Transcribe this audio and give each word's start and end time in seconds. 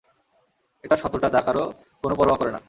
এটা 0.83 0.95
শঠতা 1.01 1.27
যা 1.35 1.41
কারো 1.41 1.63
কোনও 2.01 2.15
পরোয়া 2.19 2.37
করে 2.39 2.51
না! 2.51 2.59